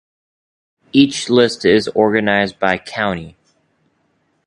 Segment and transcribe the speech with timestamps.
[0.93, 3.37] Each list is organized by county.